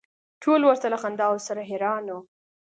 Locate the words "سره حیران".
1.47-2.05